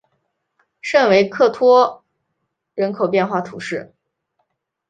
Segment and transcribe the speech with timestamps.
[0.81, 2.03] 圣维克托
[2.73, 3.93] 人口变化图示